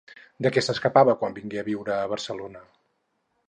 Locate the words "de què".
0.45-0.63